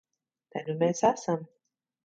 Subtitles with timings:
[0.55, 1.47] Te nu mēs esam.